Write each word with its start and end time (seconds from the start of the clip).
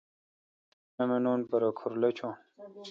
مہ 0.95 1.03
نہ 1.05 1.05
منوم 1.11 1.39
پرہ 1.49 1.69
کُھر 1.77 1.91
لچھون۔ 2.01 2.33